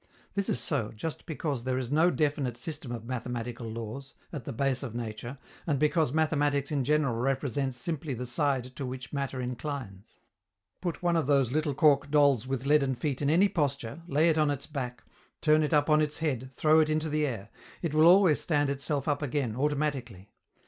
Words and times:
This 0.33 0.49
is 0.49 0.59
so, 0.59 0.91
just 0.95 1.27
because 1.27 1.63
there 1.63 1.77
is 1.77 1.91
no 1.91 2.09
definite 2.09 2.57
system 2.57 2.91
of 2.91 3.05
mathematical 3.05 3.69
laws, 3.71 4.15
at 4.33 4.45
the 4.45 4.51
base 4.51 4.81
of 4.81 4.95
nature, 4.95 5.37
and 5.67 5.77
because 5.77 6.11
mathematics 6.11 6.71
in 6.71 6.83
general 6.83 7.13
represents 7.15 7.77
simply 7.77 8.15
the 8.15 8.25
side 8.25 8.75
to 8.77 8.83
which 8.87 9.13
matter 9.13 9.39
inclines. 9.39 10.17
Put 10.81 11.03
one 11.03 11.15
of 11.15 11.27
those 11.27 11.51
little 11.51 11.75
cork 11.75 12.09
dolls 12.09 12.47
with 12.47 12.65
leaden 12.65 12.95
feet 12.95 13.21
in 13.21 13.29
any 13.29 13.47
posture, 13.47 14.01
lay 14.07 14.27
it 14.27 14.39
on 14.39 14.49
its 14.49 14.65
back, 14.65 15.03
turn 15.39 15.61
it 15.61 15.71
up 15.71 15.87
on 15.87 16.01
its 16.01 16.17
head, 16.17 16.49
throw 16.51 16.79
it 16.79 16.89
into 16.89 17.07
the 17.07 17.27
air: 17.27 17.49
it 17.83 17.93
will 17.93 18.07
always 18.07 18.41
stand 18.41 18.71
itself 18.71 19.07
up 19.07 19.21
again, 19.21 19.55
automatically. 19.55 20.33